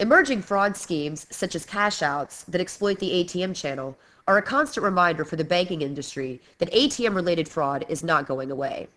Emerging 0.00 0.40
fraud 0.40 0.78
schemes, 0.78 1.26
such 1.28 1.54
as 1.54 1.66
cash 1.66 2.00
outs 2.00 2.44
that 2.44 2.60
exploit 2.62 2.98
the 3.00 3.22
ATM 3.22 3.54
channel, 3.54 3.98
are 4.26 4.38
a 4.38 4.42
constant 4.42 4.82
reminder 4.82 5.26
for 5.26 5.36
the 5.36 5.44
banking 5.44 5.82
industry 5.82 6.40
that 6.56 6.72
ATM 6.72 7.14
related 7.14 7.46
fraud 7.46 7.84
is 7.86 8.02
not 8.02 8.26
going 8.26 8.50
away. 8.50 8.88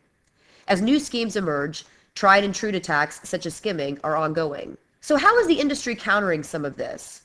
As 0.66 0.82
new 0.82 1.00
schemes 1.00 1.36
emerge, 1.36 1.84
tried 2.16 2.46
and 2.46 2.56
true 2.56 2.70
attacks 2.70 3.20
such 3.28 3.46
as 3.46 3.54
skimming 3.54 4.00
are 4.02 4.16
ongoing. 4.16 4.78
So, 5.02 5.18
how 5.18 5.38
is 5.40 5.48
the 5.48 5.60
industry 5.60 5.94
countering 5.94 6.42
some 6.42 6.64
of 6.64 6.78
this? 6.78 7.24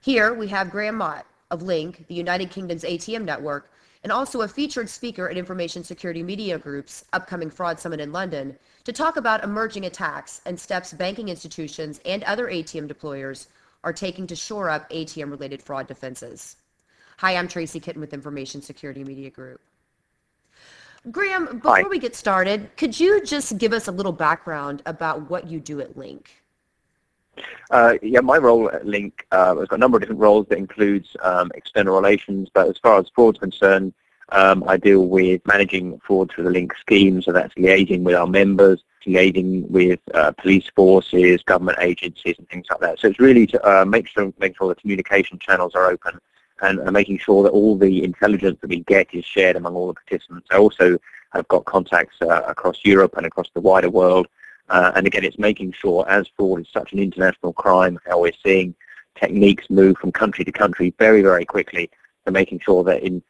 Here 0.00 0.34
we 0.34 0.48
have 0.48 0.72
Graham 0.72 0.96
Mott 0.96 1.24
of 1.52 1.62
Link, 1.62 2.04
the 2.08 2.16
United 2.16 2.50
Kingdom's 2.50 2.82
ATM 2.82 3.22
network, 3.22 3.70
and 4.02 4.12
also 4.12 4.40
a 4.40 4.48
featured 4.48 4.88
speaker 4.88 5.28
at 5.28 5.36
Information 5.36 5.84
Security 5.84 6.22
Media 6.22 6.58
Group's 6.58 7.04
upcoming 7.12 7.50
fraud 7.50 7.78
summit 7.78 8.00
in 8.00 8.12
London 8.12 8.58
to 8.84 8.92
talk 8.92 9.16
about 9.16 9.44
emerging 9.44 9.86
attacks 9.86 10.40
and 10.44 10.58
steps 10.58 10.92
banking 10.92 11.28
institutions 11.28 12.00
and 12.04 12.24
other 12.24 12.48
ATM 12.48 12.92
deployers 12.92 13.46
are 13.84 13.92
taking 13.92 14.26
to 14.26 14.36
shore 14.36 14.70
up 14.70 14.88
ATM 14.90 15.30
related 15.30 15.62
fraud 15.62 15.86
defenses. 15.86 16.56
Hi, 17.18 17.36
I'm 17.36 17.48
Tracy 17.48 17.78
Kitten 17.78 18.00
with 18.00 18.14
Information 18.14 18.60
Security 18.60 19.04
Media 19.04 19.30
Group. 19.30 19.60
Graham, 21.10 21.46
before 21.46 21.76
Hi. 21.76 21.82
we 21.82 21.98
get 21.98 22.14
started, 22.14 22.70
could 22.76 22.98
you 22.98 23.24
just 23.24 23.58
give 23.58 23.72
us 23.72 23.88
a 23.88 23.92
little 23.92 24.12
background 24.12 24.82
about 24.86 25.28
what 25.28 25.48
you 25.48 25.58
do 25.58 25.80
at 25.80 25.96
Link? 25.96 26.41
Uh, 27.70 27.94
yeah, 28.02 28.20
my 28.20 28.36
role 28.36 28.70
at 28.70 28.86
Link 28.86 29.26
uh, 29.32 29.56
has 29.56 29.68
got 29.68 29.76
a 29.76 29.78
number 29.78 29.96
of 29.96 30.02
different 30.02 30.20
roles 30.20 30.46
that 30.48 30.58
includes 30.58 31.16
um, 31.22 31.50
external 31.54 31.94
relations, 31.96 32.48
but 32.52 32.68
as 32.68 32.78
far 32.78 32.98
as 32.98 33.06
fraud 33.14 33.36
is 33.36 33.40
concerned, 33.40 33.94
um, 34.30 34.64
I 34.66 34.76
deal 34.76 35.06
with 35.06 35.42
managing 35.46 36.00
fraud 36.06 36.30
through 36.30 36.44
the 36.44 36.50
Link 36.50 36.74
scheme, 36.78 37.20
so 37.22 37.32
that's 37.32 37.54
liaising 37.54 38.02
with 38.02 38.14
our 38.14 38.26
members, 38.26 38.82
liaising 39.06 39.68
with 39.68 40.00
uh, 40.14 40.32
police 40.32 40.70
forces, 40.74 41.42
government 41.42 41.78
agencies, 41.80 42.36
and 42.38 42.48
things 42.48 42.66
like 42.70 42.80
that. 42.80 42.98
So 42.98 43.08
it's 43.08 43.20
really 43.20 43.46
to 43.48 43.68
uh, 43.68 43.84
make 43.84 44.08
sure 44.08 44.32
make 44.38 44.56
sure 44.56 44.68
the 44.68 44.80
communication 44.80 45.38
channels 45.38 45.74
are 45.74 45.90
open 45.90 46.18
and 46.62 46.80
uh, 46.80 46.90
making 46.90 47.18
sure 47.18 47.42
that 47.42 47.50
all 47.50 47.76
the 47.76 48.04
intelligence 48.04 48.58
that 48.60 48.70
we 48.70 48.80
get 48.80 49.12
is 49.12 49.24
shared 49.24 49.56
among 49.56 49.74
all 49.74 49.88
the 49.88 49.94
participants. 49.94 50.46
I 50.50 50.56
also 50.56 50.98
have 51.32 51.48
got 51.48 51.64
contacts 51.64 52.16
uh, 52.22 52.42
across 52.46 52.84
Europe 52.84 53.14
and 53.16 53.26
across 53.26 53.48
the 53.52 53.60
wider 53.60 53.90
world. 53.90 54.28
Uh, 54.72 54.90
and 54.96 55.06
again, 55.06 55.22
it's 55.22 55.38
making 55.38 55.70
sure, 55.70 56.08
as 56.08 56.26
fraud 56.34 56.62
is 56.62 56.66
such 56.72 56.94
an 56.94 56.98
international 56.98 57.52
crime, 57.52 57.98
how 58.06 58.18
we're 58.18 58.32
seeing 58.42 58.74
techniques 59.20 59.68
move 59.68 59.98
from 59.98 60.10
country 60.10 60.46
to 60.46 60.50
country 60.50 60.94
very, 60.98 61.20
very 61.20 61.44
quickly, 61.44 61.90
to 62.24 62.32
making 62.32 62.58
sure 62.58 62.82
that 62.82 63.02
in 63.02 63.22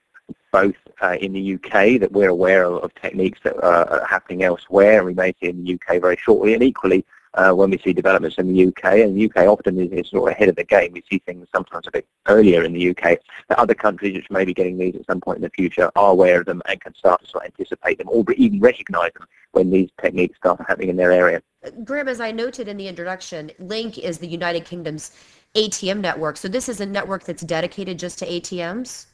both 0.52 0.76
uh, 1.02 1.16
in 1.20 1.32
the 1.32 1.54
UK 1.54 1.98
that 1.98 2.12
we're 2.12 2.28
aware 2.28 2.62
of, 2.62 2.84
of 2.84 2.94
techniques 2.94 3.40
that 3.42 3.60
are 3.60 4.06
happening 4.06 4.44
elsewhere, 4.44 4.98
and 4.98 5.06
we 5.06 5.14
may 5.14 5.34
see 5.40 5.48
in 5.48 5.64
the 5.64 5.74
UK 5.74 6.00
very 6.00 6.16
shortly, 6.16 6.54
and 6.54 6.62
equally 6.62 7.04
uh, 7.34 7.52
when 7.52 7.70
we 7.70 7.78
see 7.78 7.92
developments 7.92 8.38
in 8.38 8.52
the 8.52 8.66
UK, 8.66 8.84
and 9.00 9.16
the 9.16 9.30
UK 9.30 9.46
often 9.48 9.78
is, 9.78 9.90
is, 9.92 10.10
sort 10.10 10.30
of 10.30 10.36
ahead 10.36 10.48
of 10.48 10.56
the 10.56 10.64
game. 10.64 10.92
We 10.92 11.02
see 11.10 11.18
things 11.18 11.46
sometimes 11.54 11.86
a 11.86 11.90
bit 11.90 12.06
earlier 12.26 12.64
in 12.64 12.72
the 12.72 12.90
UK. 12.90 13.18
That 13.48 13.58
other 13.58 13.74
countries 13.74 14.14
which 14.14 14.30
may 14.30 14.44
be 14.44 14.54
getting 14.54 14.76
these 14.76 14.94
at 14.96 15.06
some 15.06 15.20
point 15.20 15.36
in 15.36 15.42
the 15.42 15.50
future 15.50 15.90
are 15.96 16.10
aware 16.10 16.40
of 16.40 16.46
them 16.46 16.62
and 16.66 16.80
can 16.80 16.94
start 16.94 17.22
to 17.22 17.30
sort 17.30 17.44
of 17.44 17.52
anticipate 17.52 17.98
them 17.98 18.08
or 18.10 18.24
even 18.36 18.60
recognise 18.60 19.12
them 19.14 19.26
when 19.52 19.70
these 19.70 19.90
techniques 20.00 20.36
start 20.36 20.60
happening 20.66 20.88
in 20.88 20.96
their 20.96 21.12
area. 21.12 21.42
Graham, 21.84 22.08
as 22.08 22.20
I 22.20 22.32
noted 22.32 22.68
in 22.68 22.76
the 22.76 22.88
introduction, 22.88 23.50
Link 23.58 23.98
is 23.98 24.18
the 24.18 24.26
United 24.26 24.64
Kingdom's 24.64 25.12
ATM 25.54 26.00
network. 26.00 26.36
So 26.36 26.48
this 26.48 26.68
is 26.68 26.80
a 26.80 26.86
network 26.86 27.24
that's 27.24 27.42
dedicated 27.42 27.98
just 27.98 28.18
to 28.20 28.26
ATMs? 28.26 29.06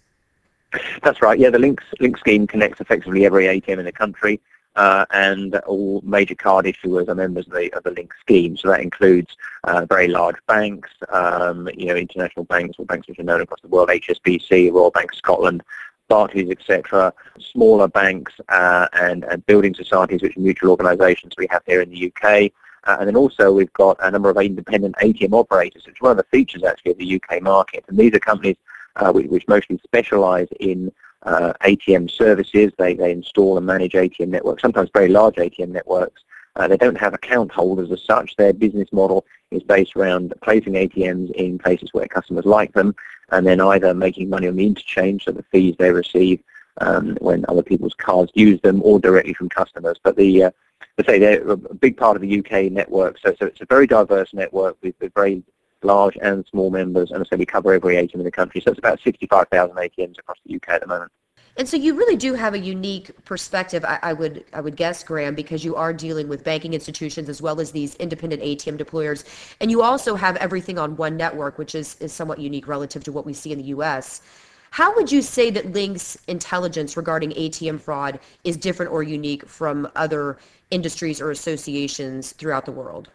That's 1.02 1.22
right. 1.22 1.39
Yeah, 1.39 1.50
the 1.50 1.58
Link, 1.58 1.80
Link 2.00 2.19
scheme 2.19 2.46
connects 2.46 2.80
effectively 2.80 3.27
every 3.27 3.46
ATM 3.46 3.78
in 3.78 3.84
the 3.84 3.92
country 3.92 4.41
uh, 4.77 5.05
and 5.11 5.56
all 5.66 6.00
major 6.05 6.34
card 6.34 6.64
issuers 6.64 7.08
are 7.08 7.14
members 7.14 7.47
of 7.47 7.52
the, 7.52 7.72
of 7.74 7.83
the 7.83 7.91
Link 7.91 8.12
scheme. 8.20 8.56
So 8.56 8.69
that 8.69 8.80
includes 8.80 9.36
uh, 9.64 9.86
very 9.86 10.08
large 10.08 10.36
banks, 10.47 10.91
um, 11.11 11.69
you 11.77 11.86
know, 11.86 11.97
international 11.97 12.44
banks 12.44 12.77
or 12.78 12.86
banks 12.86 13.08
which 13.08 13.19
are 13.19 13.24
known 13.24 13.41
across 13.41 13.61
the 13.61 13.69
world, 13.69 13.89
HSBC, 13.89 14.72
Royal 14.72 14.91
Bank 14.91 15.12
of 15.12 15.19
Scotland, 15.19 15.62
Barclays, 16.08 16.50
etc., 16.50 17.12
smaller 17.39 17.89
banks 17.89 18.33
uh, 18.48 18.89
and, 18.95 19.24
and 19.24 19.45
building 19.46 19.74
societies, 19.74 20.23
which 20.23 20.36
are 20.36 20.40
mutual 20.40 20.70
organisations 20.70 21.35
we 21.36 21.46
have 21.50 21.62
here 21.67 21.83
in 21.83 21.90
the 21.90 22.12
UK. 22.12 22.50
Uh, 22.85 22.96
and 23.00 23.08
then 23.08 23.17
also 23.17 23.52
we've 23.52 23.73
got 23.74 23.96
a 24.02 24.11
number 24.11 24.30
of 24.30 24.36
independent 24.39 24.96
ATM 24.96 25.33
operators, 25.33 25.85
which 25.85 25.96
is 25.96 26.00
one 26.00 26.12
of 26.12 26.17
the 26.17 26.24
features 26.30 26.62
actually 26.62 26.92
of 26.92 26.98
the 26.98 27.20
UK 27.20 27.42
market. 27.42 27.85
And 27.89 27.98
these 27.98 28.14
are 28.14 28.20
companies 28.20 28.56
uh, 28.96 29.12
which, 29.12 29.27
which, 29.27 29.48
mostly 29.48 29.79
specialise 29.85 30.48
in 30.61 30.90
uh, 31.23 31.52
ATM 31.62 32.11
services. 32.11 32.73
They, 32.79 32.95
they 32.95 33.12
install 33.12 33.56
and 33.56 33.67
manage 33.67 33.92
ATM 33.92 34.29
networks, 34.29 34.62
sometimes 34.62 34.90
very 34.92 35.08
large 35.08 35.36
ATM 35.36 35.70
networks. 35.70 36.23
Uh, 36.56 36.67
they 36.67 36.77
don't 36.77 36.98
have 36.98 37.14
account 37.14 37.52
holders 37.52 37.92
as 37.92 38.02
such. 38.02 38.34
Their 38.36 38.52
business 38.52 38.89
model 38.92 39.24
is 39.51 39.62
based 39.62 39.95
around 39.96 40.34
placing 40.42 40.73
ATMs 40.73 41.30
in 41.33 41.58
places 41.58 41.90
where 41.92 42.06
customers 42.06 42.45
like 42.45 42.73
them 42.73 42.95
and 43.30 43.46
then 43.46 43.61
either 43.61 43.95
making 43.95 44.29
money 44.29 44.48
on 44.48 44.56
the 44.56 44.67
interchange, 44.67 45.24
so 45.24 45.33
the 45.33 45.45
fees 45.45 45.77
they 45.79 45.92
receive 45.92 46.42
um, 46.80 47.17
when 47.20 47.45
other 47.48 47.62
people's 47.62 47.95
cards 47.95 48.33
use 48.35 48.61
them, 48.62 48.80
or 48.83 48.98
directly 48.98 49.35
from 49.35 49.48
customers. 49.48 49.98
But 50.02 50.17
the 50.17 50.45
uh, 50.45 50.50
I 50.98 51.05
say 51.05 51.18
they're 51.18 51.48
a 51.48 51.56
big 51.56 51.96
part 51.96 52.17
of 52.17 52.23
the 52.23 52.39
UK 52.39 52.73
network, 52.73 53.18
so, 53.18 53.35
so 53.39 53.46
it's 53.46 53.61
a 53.61 53.67
very 53.67 53.86
diverse 53.86 54.35
network 54.35 54.77
with, 54.83 54.95
with 55.00 55.14
very 55.14 55.42
large 55.83 56.16
and 56.20 56.44
small 56.50 56.70
members, 56.70 57.11
and 57.11 57.27
so 57.27 57.36
we 57.36 57.46
cover 57.46 57.72
every 57.72 57.96
ATM 57.96 58.14
in 58.14 58.24
the 58.24 58.30
country. 58.30 58.61
So 58.61 58.70
it's 58.70 58.78
about 58.78 59.00
65,000 59.02 59.77
ATMs 59.77 60.18
across 60.18 60.39
the 60.44 60.55
UK 60.56 60.68
at 60.70 60.80
the 60.80 60.86
moment. 60.86 61.12
And 61.56 61.68
so 61.68 61.77
you 61.77 61.94
really 61.94 62.14
do 62.14 62.34
have 62.34 62.55
a 62.55 62.58
unique 62.58 63.11
perspective, 63.24 63.84
I, 63.84 63.98
I, 64.00 64.12
would 64.12 64.44
I 64.52 64.61
would 64.61 64.77
guess, 64.77 65.02
Graham, 65.02 65.34
because 65.34 65.64
you 65.64 65.74
are 65.74 65.92
dealing 65.92 66.28
with 66.28 66.44
banking 66.44 66.72
institutions 66.72 67.28
as 67.28 67.42
well 67.42 67.61
as 67.61 67.72
these 67.72 67.96
independent 67.96 68.42
ATM 68.42 68.78
deployers, 68.78 69.24
and 69.61 69.68
you 69.68 69.83
also 69.83 70.14
have 70.14 70.36
everything 70.36 70.78
on 70.78 70.96
one 70.96 71.17
network, 71.17 71.58
which 71.58 71.74
is, 71.74 71.96
is 71.96 72.12
somewhat 72.12 72.38
unique 72.38 72.68
relative 72.68 73.02
to 73.05 73.12
what 73.12 73.27
we 73.27 73.33
see 73.33 73.50
in 73.50 73.58
the 73.58 73.64
U.S. 73.64 74.22
How 74.70 74.94
would 74.94 75.11
you 75.11 75.20
say 75.20 75.50
that 75.50 75.72
Link's 75.72 76.17
intelligence 76.28 76.96
regarding 76.96 77.30
ATM 77.30 77.80
fraud 77.80 78.20
is 78.44 78.56
different 78.56 78.92
or 78.92 79.02
unique 79.02 79.44
from 79.48 79.90
other 79.96 80.38
industries 80.70 81.20
or 81.20 81.33
associations 81.33 82.33
throughout 82.33 82.67
the 82.67 82.72
world? 82.72 83.11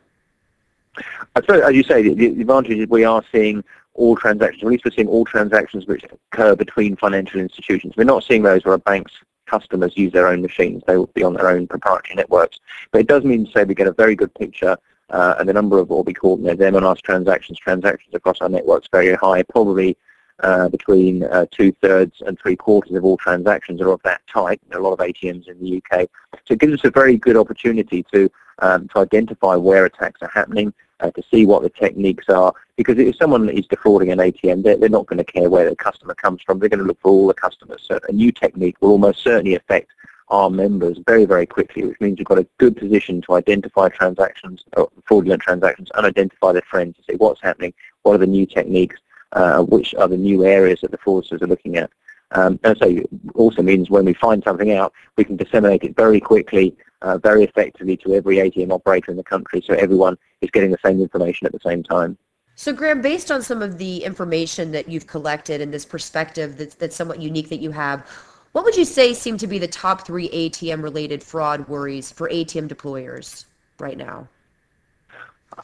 As 1.36 1.76
you 1.76 1.84
say, 1.84 2.02
the, 2.02 2.14
the 2.14 2.42
advantage 2.42 2.78
is 2.78 2.88
we 2.88 3.04
are 3.04 3.24
seeing 3.32 3.64
all 3.96 4.16
transactions, 4.16 4.64
at 4.64 4.70
least 4.70 4.86
we're 4.86 4.92
seeing 4.92 5.08
all 5.08 5.26
transactions 5.26 5.86
which 5.86 6.04
occur 6.32 6.56
between 6.56 6.96
financial 6.96 7.40
institutions. 7.40 7.94
We're 7.96 8.06
not 8.06 8.24
seeing 8.24 8.44
those 8.44 8.66
where 8.66 8.78
bank's 8.78 9.14
customers 9.46 9.96
use 9.96 10.12
their 10.12 10.28
own 10.28 10.42
machines. 10.42 10.84
They 10.88 10.98
will 10.98 11.08
be 11.08 11.24
on 11.24 11.34
their 11.34 11.50
own 11.50 11.68
proprietary 11.68 12.16
networks. 12.16 12.60
But 12.92 13.02
it 13.02 13.08
does 13.08 13.24
mean 13.24 13.48
say 13.54 13.64
we 13.64 13.76
get 13.76 13.88
a 13.88 13.94
very 13.94 14.16
good 14.16 14.34
picture 14.36 14.78
uh, 15.10 15.36
and 15.38 15.48
the 15.48 15.54
number 15.54 15.78
of 15.78 15.90
what 15.90 16.06
we 16.06 16.14
call 16.14 16.38
you 16.40 16.46
know, 16.46 16.56
them 16.56 16.76
and 16.76 16.86
us 16.86 17.00
transactions, 17.02 17.60
transactions 17.60 18.16
across 18.16 18.42
our 18.42 18.50
networks 18.50 18.88
very 18.92 19.14
high, 19.14 19.44
probably 19.44 19.96
uh, 20.42 20.70
between 20.70 21.24
uh, 21.24 21.46
two-thirds 21.52 22.22
and 22.26 22.40
three-quarters 22.40 22.94
of 22.94 23.06
all 23.06 23.18
transactions 23.18 23.82
are 23.82 23.90
of 23.90 24.02
that 24.04 24.22
type. 24.28 24.60
There 24.68 24.80
are 24.80 24.82
a 24.82 24.84
lot 24.84 24.94
of 24.94 25.00
ATMs 25.00 25.48
in 25.48 25.60
the 25.60 25.78
UK. 25.78 26.10
So 26.46 26.54
it 26.54 26.60
gives 26.60 26.74
us 26.74 26.86
a 26.86 26.92
very 26.92 27.18
good 27.18 27.38
opportunity 27.38 28.04
to, 28.14 28.30
um, 28.60 28.88
to 28.90 29.00
identify 29.00 29.56
where 29.56 29.86
attacks 29.86 30.22
are 30.22 30.32
happening, 30.34 30.74
uh, 31.00 31.12
to 31.12 31.24
see 31.32 31.46
what 31.46 31.62
the 31.62 31.70
techniques 31.70 32.30
are. 32.30 32.54
Because 32.78 32.98
if 32.98 33.16
someone 33.16 33.50
is 33.50 33.68
defrauding 33.68 34.12
an 34.12 34.20
ATM, 34.20 34.64
they're, 34.64 34.78
they're 34.78 34.90
not 34.90 35.06
going 35.06 35.24
to 35.24 35.24
care 35.24 35.50
where 35.50 35.70
the 35.70 35.76
customer 35.76 36.16
comes 36.16 36.42
from. 36.42 36.60
They're 36.60 36.70
going 36.70 36.80
to 36.80 36.86
look 36.86 37.00
for 37.02 37.12
all 37.12 37.28
the 37.28 37.34
customers. 37.34 37.84
So 37.84 38.00
a 38.08 38.12
new 38.12 38.32
technique 38.32 38.78
will 38.82 38.90
almost 38.90 39.24
certainly 39.24 39.56
affect 39.56 39.92
our 40.30 40.50
members 40.50 40.98
very, 41.06 41.26
very 41.26 41.46
quickly, 41.46 41.86
which 41.86 42.00
means 42.00 42.18
we've 42.18 42.26
got 42.26 42.40
a 42.40 42.48
good 42.58 42.76
position 42.76 43.22
to 43.22 43.34
identify 43.34 43.90
transactions, 43.90 44.64
fraudulent 45.06 45.42
transactions, 45.42 45.90
and 45.94 46.06
identify 46.06 46.52
the 46.52 46.62
trends 46.62 46.98
to 46.98 47.04
see 47.04 47.18
what's 47.18 47.42
happening, 47.42 47.74
what 48.02 48.16
are 48.16 48.20
the 48.20 48.26
new 48.26 48.46
techniques, 48.46 49.00
uh, 49.34 49.62
which 49.64 49.94
are 49.96 50.08
the 50.08 50.18
new 50.18 50.46
areas 50.46 50.80
that 50.82 50.92
the 50.92 50.98
fraudsters 50.98 51.42
are 51.42 51.48
looking 51.48 51.78
at. 51.78 51.92
Um, 52.32 52.60
and 52.64 52.78
so 52.78 52.88
it 52.88 53.08
also 53.36 53.62
means 53.62 53.90
when 53.90 54.06
we 54.06 54.14
find 54.14 54.44
something 54.44 54.72
out, 54.72 54.94
we 55.18 55.24
can 55.24 55.38
disseminate 55.38 55.84
it 55.84 55.96
very 55.96 56.20
quickly, 56.20 56.76
uh, 57.02 57.18
very 57.18 57.44
effectively 57.44 57.96
to 57.98 58.16
every 58.16 58.38
ATM 58.38 58.72
operator 58.72 59.12
in 59.12 59.18
the 59.18 59.24
country 59.24 59.64
so 59.66 59.76
everyone 59.76 60.18
is 60.42 60.50
getting 60.50 60.72
the 60.72 60.78
same 60.84 61.00
information 61.00 61.46
at 61.46 61.54
the 61.54 61.60
same 61.64 61.84
time. 61.84 62.18
So 62.56 62.72
Graham, 62.72 63.02
based 63.02 63.32
on 63.32 63.42
some 63.42 63.62
of 63.62 63.78
the 63.78 64.04
information 64.04 64.72
that 64.72 64.88
you've 64.88 65.08
collected 65.08 65.62
and 65.62 65.74
this 65.74 65.86
perspective 65.86 66.58
that's, 66.58 66.76
that's 66.76 66.96
somewhat 66.96 67.20
unique 67.20 67.50
that 67.50 67.60
you 67.60 67.72
have, 67.72 68.08
what 68.52 68.64
would 68.64 68.76
you 68.76 68.86
say 68.86 69.16
seem 69.16 69.38
to 69.40 69.48
be 69.48 69.58
the 69.58 69.68
top 69.68 70.06
three 70.06 70.30
ATM-related 70.30 71.24
fraud 71.24 71.68
worries 71.68 72.12
for 72.12 72.30
ATM 72.30 72.68
deployers 72.68 73.46
right 73.80 73.98
now? 73.98 74.28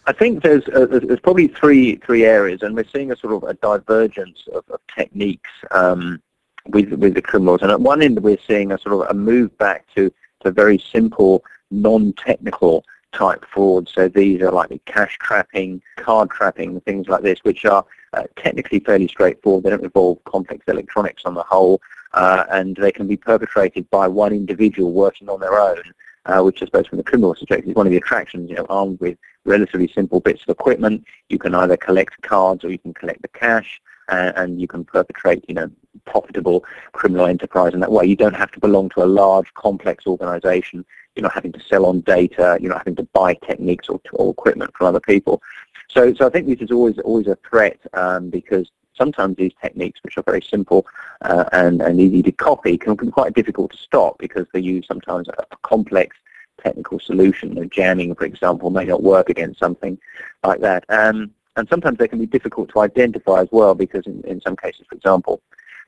I 0.05 0.13
think 0.13 0.43
there's 0.43 0.67
uh, 0.69 0.85
there's 0.89 1.19
probably 1.19 1.47
three 1.47 1.97
three 1.97 2.25
areas, 2.25 2.61
and 2.61 2.75
we're 2.75 2.85
seeing 2.85 3.11
a 3.11 3.15
sort 3.15 3.33
of 3.33 3.43
a 3.43 3.53
divergence 3.55 4.47
of, 4.53 4.63
of 4.69 4.79
techniques 4.93 5.49
um, 5.71 6.21
with 6.67 6.91
with 6.93 7.13
the 7.13 7.21
criminals. 7.21 7.61
And 7.61 7.71
at 7.71 7.79
one 7.79 8.01
end, 8.01 8.21
we're 8.21 8.37
seeing 8.47 8.71
a 8.71 8.77
sort 8.77 8.95
of 8.95 9.09
a 9.09 9.13
move 9.13 9.55
back 9.57 9.85
to 9.95 10.11
to 10.41 10.51
very 10.51 10.79
simple, 10.79 11.43
non-technical 11.71 12.83
type 13.11 13.43
fraud. 13.45 13.89
So 13.89 14.07
these 14.07 14.41
are 14.41 14.51
like 14.51 14.69
the 14.69 14.81
cash 14.85 15.17
trapping, 15.19 15.81
card 15.97 16.29
trapping, 16.29 16.79
things 16.81 17.07
like 17.07 17.23
this, 17.23 17.39
which 17.43 17.65
are 17.65 17.85
uh, 18.13 18.23
technically 18.35 18.79
fairly 18.79 19.07
straightforward. 19.07 19.63
They 19.63 19.71
don't 19.71 19.83
involve 19.83 20.23
complex 20.25 20.63
electronics 20.67 21.23
on 21.25 21.33
the 21.33 21.43
whole, 21.43 21.81
uh, 22.13 22.45
and 22.51 22.75
they 22.75 22.91
can 22.91 23.07
be 23.07 23.17
perpetrated 23.17 23.89
by 23.89 24.07
one 24.07 24.33
individual 24.33 24.91
working 24.91 25.29
on 25.29 25.39
their 25.39 25.59
own 25.59 25.81
uh, 26.25 26.41
which 26.41 26.61
I 26.61 26.65
suppose 26.65 26.87
from 26.87 26.97
the 26.97 27.03
criminal 27.03 27.33
perspective 27.33 27.69
is 27.69 27.75
one 27.75 27.87
of 27.87 27.91
the 27.91 27.97
attractions, 27.97 28.49
you 28.49 28.55
know, 28.55 28.65
armed 28.69 28.99
with 28.99 29.17
relatively 29.45 29.87
simple 29.87 30.19
bits 30.19 30.43
of 30.43 30.49
equipment. 30.49 31.05
You 31.29 31.39
can 31.39 31.55
either 31.55 31.77
collect 31.77 32.21
cards 32.21 32.63
or 32.63 32.69
you 32.69 32.79
can 32.79 32.93
collect 32.93 33.21
the 33.21 33.27
cash 33.29 33.81
uh, 34.09 34.33
and 34.35 34.59
you 34.59 34.67
can 34.67 34.83
perpetrate, 34.83 35.45
you 35.47 35.55
know, 35.55 35.69
profitable 36.05 36.63
criminal 36.91 37.25
enterprise 37.25 37.73
in 37.73 37.79
that 37.79 37.91
way. 37.91 38.05
You 38.05 38.15
don't 38.15 38.35
have 38.35 38.51
to 38.51 38.59
belong 38.59 38.89
to 38.89 39.03
a 39.03 39.05
large, 39.05 39.53
complex 39.53 40.05
organization. 40.07 40.85
You're 41.15 41.23
not 41.23 41.33
having 41.33 41.51
to 41.53 41.61
sell 41.61 41.85
on 41.85 42.01
data. 42.01 42.57
You're 42.61 42.71
not 42.71 42.79
having 42.79 42.95
to 42.97 43.03
buy 43.13 43.33
techniques 43.45 43.89
or, 43.89 43.99
or 44.13 44.31
equipment 44.31 44.71
from 44.75 44.87
other 44.87 44.99
people. 44.99 45.41
So, 45.89 46.13
so 46.13 46.27
I 46.27 46.29
think 46.29 46.47
this 46.47 46.61
is 46.61 46.71
always 46.71 46.99
always 46.99 47.27
a 47.27 47.37
threat 47.49 47.79
um, 47.93 48.29
because 48.29 48.69
sometimes 48.99 49.37
these 49.37 49.53
techniques, 49.61 49.99
which 50.03 50.17
are 50.17 50.23
very 50.23 50.41
simple 50.41 50.85
uh, 51.21 51.45
and, 51.51 51.81
and 51.81 51.99
easy 51.99 52.21
to 52.23 52.31
copy, 52.31 52.77
can 52.77 52.95
be 52.95 53.09
quite 53.09 53.33
difficult 53.33 53.71
to 53.71 53.77
stop 53.77 54.17
because 54.19 54.45
they 54.53 54.59
use 54.59 54.85
sometimes 54.85 55.27
a, 55.29 55.45
a 55.51 55.57
complex 55.63 56.15
technical 56.61 56.99
solution. 56.99 57.53
Know, 57.53 57.65
jamming, 57.65 58.13
for 58.13 58.25
example, 58.25 58.69
may 58.69 58.85
not 58.85 59.01
work 59.01 59.29
against 59.29 59.59
something 59.59 59.97
like 60.43 60.59
that. 60.61 60.83
Um, 60.89 61.31
and 61.55 61.67
sometimes 61.67 61.97
they 61.97 62.07
can 62.07 62.19
be 62.19 62.25
difficult 62.25 62.69
to 62.69 62.79
identify 62.81 63.41
as 63.41 63.47
well 63.51 63.75
because 63.75 64.05
in, 64.05 64.21
in 64.25 64.39
some 64.41 64.55
cases, 64.55 64.85
for 64.87 64.95
example, 64.95 65.41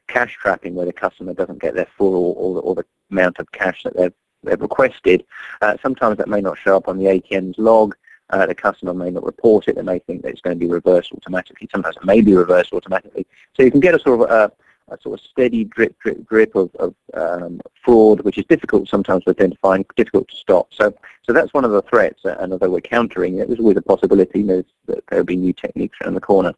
cash 0.08 0.38
trapping 0.42 0.76
where 0.76 0.86
the 0.86 0.94
customer 0.94 1.34
doesn't 1.34 1.62
get 1.62 1.76
their 1.76 1.88
full 1.98 2.14
or, 2.14 2.36
or, 2.36 2.54
the, 2.56 2.60
or 2.62 2.76
the 2.76 2.86
amount 3.12 3.40
of 3.40 3.52
cash 3.52 3.84
that 3.84 3.96
they've, 3.96 4.14
they've 4.44 4.62
requested, 4.62 5.24
uh, 5.62 5.78
sometimes 5.82 6.18
that 6.18 6.28
may 6.28 6.42
not 6.42 6.58
show 6.58 6.76
up 6.76 6.88
on 6.88 6.98
the 6.98 7.06
ATM's 7.06 7.58
log 7.58 7.96
uh, 8.32 8.46
the 8.46 8.56
customer 8.56 8.94
may 8.94 9.12
not 9.12 9.24
report 9.24 9.68
it. 9.68 9.76
They 9.76 9.82
may 9.82 10.00
think 10.00 10.22
that 10.22 10.30
it's 10.30 10.42
going 10.42 10.58
to 10.58 10.66
be 10.66 10.72
reversed 10.72 11.12
automatically. 11.14 11.70
Sometimes 11.72 11.98
it 11.98 12.06
may 12.06 12.22
be 12.22 12.36
reversed 12.36 12.74
automatically. 12.74 13.26
So 13.56 13.64
you 13.64 13.72
can 13.72 13.80
get 13.80 13.96
a 13.96 14.00
sort 14.00 14.22
of 14.22 14.32
a, 14.32 14.52
a 14.94 14.98
sort 15.02 15.20
of 15.20 15.26
steady 15.26 15.64
drip, 15.66 15.98
drip, 16.00 16.28
drip 16.28 16.56
of, 16.56 16.74
of 16.76 16.96
um, 17.14 17.62
fraud, 17.84 18.22
which 18.22 18.38
is 18.38 18.46
difficult 18.46 18.88
sometimes 18.88 19.24
to 19.24 19.32
identify 19.32 19.76
and 19.76 19.86
difficult 19.96 20.28
to 20.30 20.36
stop. 20.36 20.74
So, 20.74 20.94
so 21.24 21.34
that's 21.34 21.54
one 21.54 21.66
of 21.66 21.72
the 21.72 21.82
threats. 21.84 22.26
Uh, 22.26 22.36
and 22.40 22.52
although 22.52 22.70
we're 22.70 22.82
countering 22.82 23.40
it, 23.40 23.48
there's 23.48 23.60
always 23.60 23.78
a 23.78 23.82
possibility 23.82 24.44
that 24.44 24.66
there'll 25.10 25.26
be 25.26 25.36
new 25.36 25.54
techniques 25.54 25.98
around 26.02 26.16
the 26.16 26.22
corner. 26.22 26.54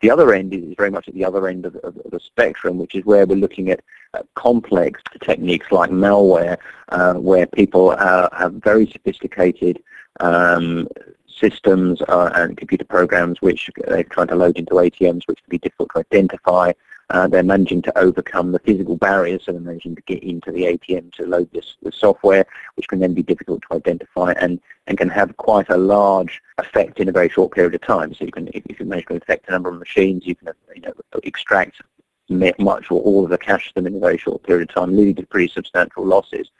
The 0.00 0.10
other 0.10 0.32
end 0.34 0.52
is 0.54 0.74
very 0.76 0.90
much 0.90 1.08
at 1.08 1.14
the 1.14 1.24
other 1.24 1.46
end 1.48 1.66
of, 1.66 1.76
of, 1.76 1.96
of 1.98 2.10
the 2.10 2.20
spectrum, 2.20 2.78
which 2.78 2.94
is 2.94 3.04
where 3.04 3.26
we're 3.26 3.36
looking 3.36 3.70
at 3.70 3.80
uh, 4.14 4.22
complex 4.34 5.00
techniques 5.22 5.70
like 5.70 5.90
malware, 5.90 6.56
uh, 6.90 7.14
where 7.14 7.46
people 7.46 7.90
uh, 7.90 8.28
have 8.32 8.54
very 8.54 8.86
sophisticated 8.86 9.82
um, 10.20 10.88
systems 11.28 12.00
uh, 12.02 12.30
and 12.34 12.56
computer 12.56 12.84
programs 12.84 13.40
which 13.40 13.70
they're 13.88 14.04
trying 14.04 14.28
to 14.28 14.36
load 14.36 14.58
into 14.58 14.72
ATMs 14.72 15.26
which 15.26 15.42
can 15.42 15.50
be 15.50 15.58
difficult 15.58 15.90
to 15.94 16.00
identify. 16.00 16.72
Uh, 17.10 17.28
they're 17.28 17.42
managing 17.42 17.82
to 17.82 17.98
overcome 17.98 18.50
the 18.52 18.58
physical 18.60 18.96
barriers, 18.96 19.42
so 19.44 19.52
they're 19.52 19.60
managing 19.60 19.94
to 19.94 20.02
get 20.02 20.22
into 20.22 20.50
the 20.50 20.62
ATM 20.62 21.12
to 21.12 21.26
load 21.26 21.48
this, 21.52 21.76
software, 21.92 22.46
which 22.76 22.88
can 22.88 22.98
then 22.98 23.12
be 23.12 23.22
difficult 23.22 23.62
to 23.62 23.76
identify 23.76 24.32
and, 24.40 24.58
and 24.86 24.96
can 24.96 25.10
have 25.10 25.36
quite 25.36 25.68
a 25.68 25.76
large 25.76 26.40
effect 26.56 27.00
in 27.00 27.08
a 27.08 27.12
very 27.12 27.28
short 27.28 27.52
period 27.52 27.74
of 27.74 27.82
time. 27.82 28.14
So 28.14 28.24
you 28.24 28.32
can, 28.32 28.48
if, 28.54 28.64
if 28.70 28.80
you 28.80 28.86
manage 28.86 29.06
to 29.06 29.16
affect 29.16 29.48
a 29.48 29.52
number 29.52 29.68
of 29.68 29.78
machines, 29.78 30.26
you 30.26 30.34
can 30.34 30.48
you 30.74 30.80
know, 30.80 30.94
extract 31.24 31.82
much 32.30 32.90
or 32.90 33.00
all 33.02 33.24
of 33.24 33.30
the 33.30 33.38
cash 33.38 33.72
them 33.74 33.86
in 33.86 33.96
a 33.96 34.00
very 34.00 34.16
short 34.16 34.42
period 34.42 34.70
of 34.70 34.74
time, 34.74 34.96
leading 34.96 35.14
to 35.16 35.26
pretty 35.26 35.48
substantial 35.48 36.06
losses. 36.06 36.50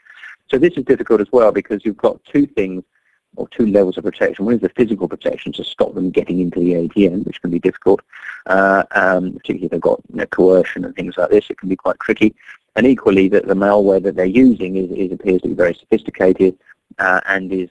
So 0.51 0.59
this 0.59 0.75
is 0.77 0.85
difficult 0.85 1.23
as 1.23 1.33
well 1.33 1.53
because 1.53 1.85
you've 1.87 1.97
got 1.97 2.23
two 2.25 2.47
things 2.47 2.85
or 3.37 3.49
two 3.49 3.67
levels 3.67 3.99
of 3.99 4.05
protection. 4.05 4.45
One 4.45 4.55
is 4.55 4.61
the 4.61 4.69
physical 4.71 5.09
protection 5.09 5.53
to 5.55 5.65
stop 5.65 5.95
them 5.95 6.11
getting 6.11 6.41
into 6.41 6.61
the 6.61 6.75
ATM, 6.75 7.27
which 7.27 7.41
can 7.41 7.51
be 7.51 7.59
difficult, 7.59 8.01
uh, 8.47 8.85
um, 8.93 9.33
particularly 9.33 9.67
if 9.67 9.71
they've 9.71 9.81
got 9.81 10.01
you 10.11 10.17
know, 10.17 10.27
coercion 10.27 10.85
and 10.85 10.95
things 10.95 11.17
like 11.17 11.31
this. 11.31 11.51
It 11.51 11.59
can 11.59 11.69
be 11.69 11.77
quite 11.77 11.99
tricky. 12.01 12.35
And 12.77 12.87
equally, 12.87 13.29
that 13.29 13.47
the 13.47 13.55
malware 13.55 14.03
that 14.03 14.17
they're 14.17 14.25
using 14.25 14.77
is, 14.77 14.91
is 14.91 15.13
appears 15.13 15.43
to 15.43 15.49
be 15.49 15.55
very 15.55 15.75
sophisticated 15.75 16.59
uh, 16.99 17.21
and 17.27 17.53
is 17.53 17.71